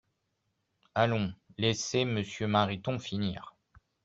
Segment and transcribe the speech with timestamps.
[0.95, 3.53] Allons, laissez Monsieur Mariton finir